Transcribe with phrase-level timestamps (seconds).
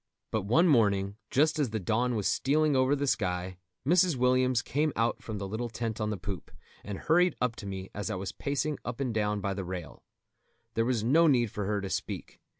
[0.31, 4.15] But one morning, just as the dawn was stealing over the sky, Mrs.
[4.15, 6.49] Williams came out from the little tent on the poop,
[6.83, 10.01] and hurried up to me as I was pacing up and down by the rail.
[10.73, 12.39] There was no need for her to speak.